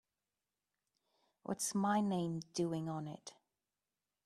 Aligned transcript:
What's 1.43 1.75
my 1.75 2.01
name 2.01 2.39
doing 2.55 2.89
on 2.89 3.07
it? 3.07 3.35